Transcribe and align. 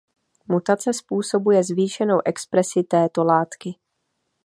Mutace 0.47 0.93
způsobuje 0.93 1.63
zvýšenou 1.63 2.17
expresi 2.25 2.83
této 2.83 3.23
látky. 3.23 3.75